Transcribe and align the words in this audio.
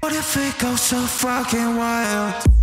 What 0.00 0.12
if 0.14 0.36
it 0.38 0.58
goes 0.58 0.80
so 0.80 0.96
fucking 1.04 1.76
wild? 1.76 2.59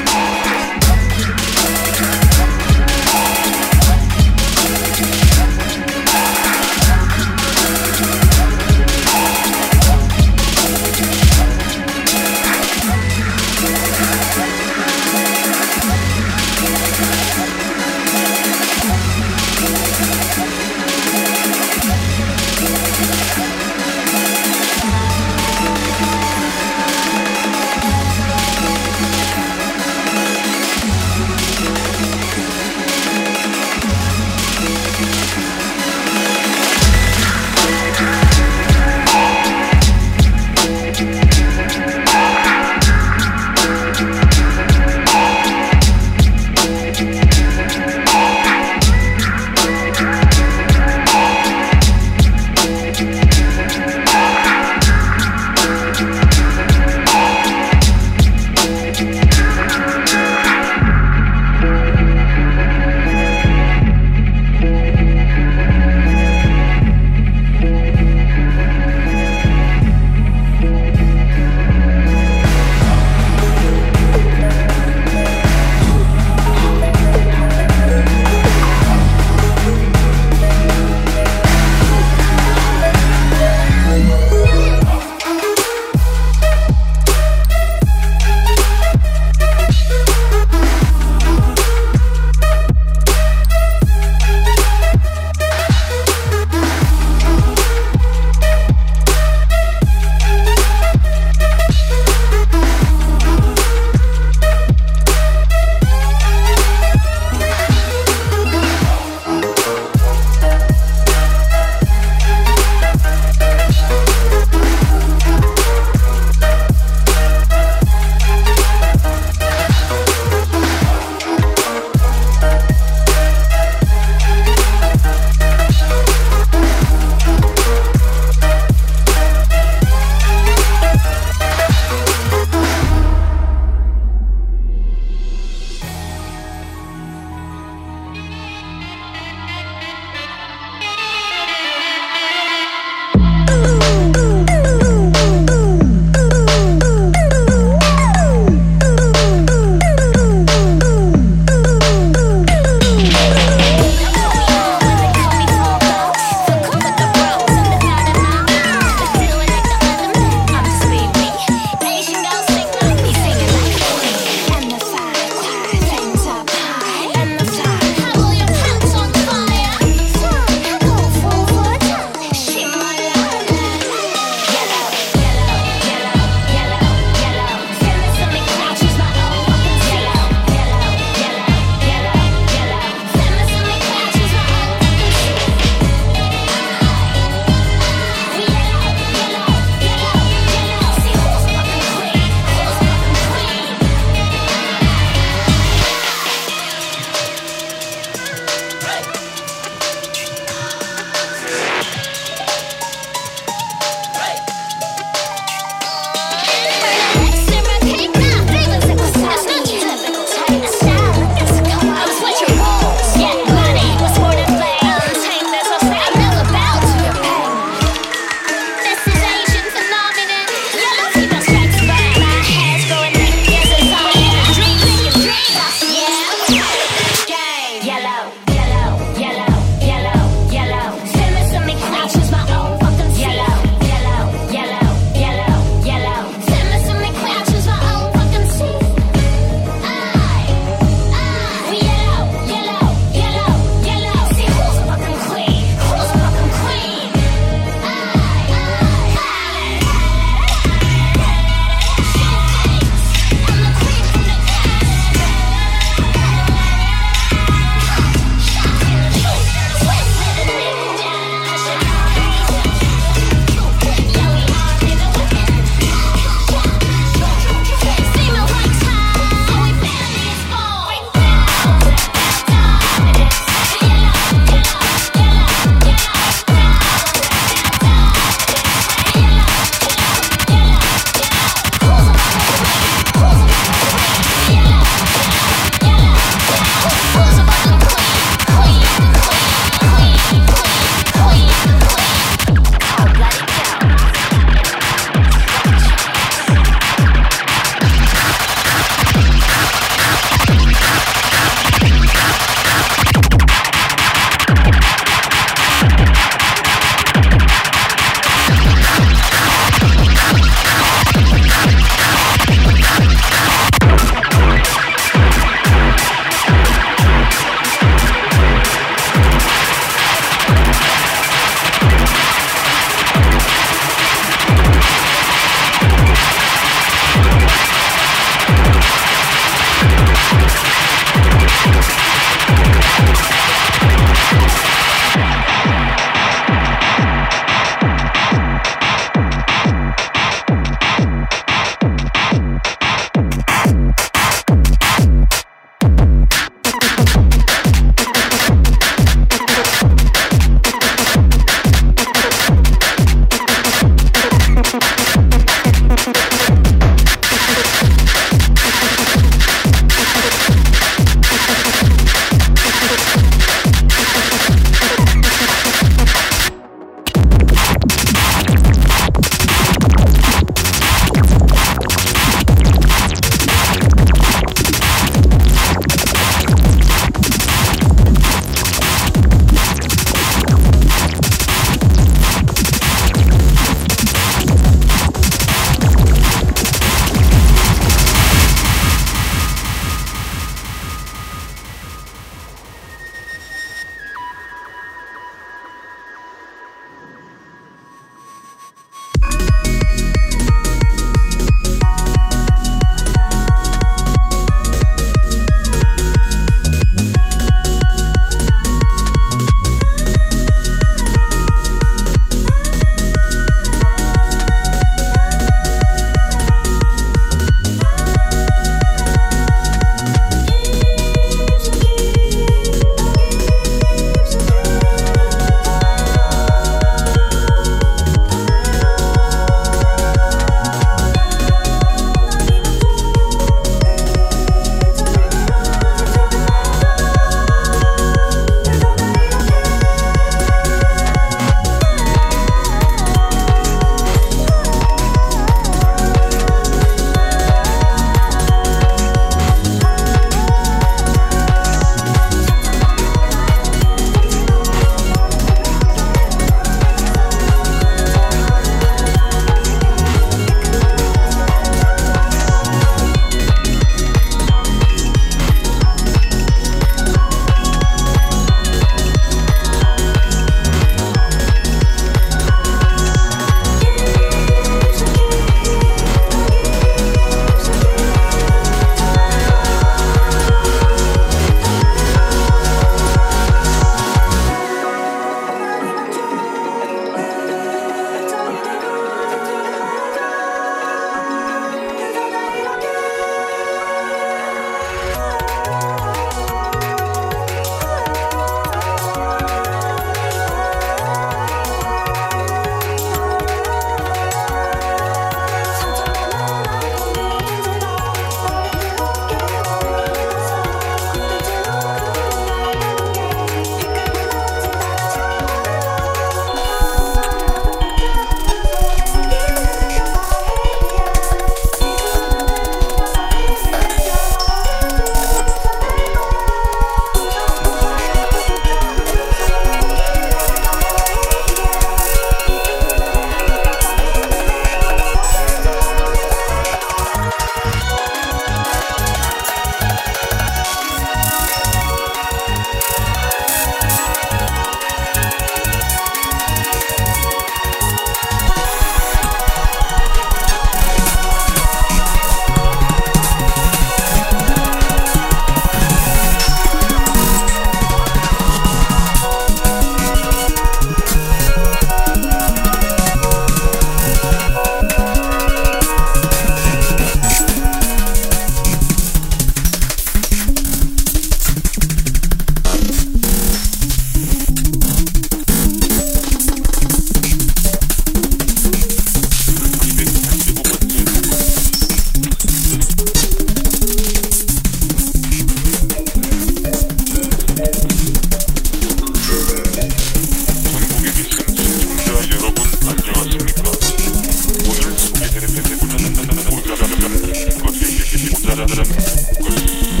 Colombia. 598.51 600.00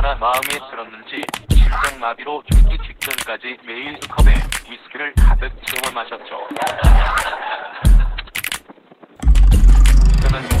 얼마나 0.00 0.14
마음에 0.14 0.58
들었는지 0.70 1.22
심장마비로 1.52 2.42
죽기 2.50 2.78
직전까지 2.78 3.58
매일 3.66 4.00
컵에 4.00 4.32
위스키를 4.70 5.12
가득 5.14 5.52
채워 5.66 5.92
마셨죠. 5.92 6.48
저는 10.22 10.60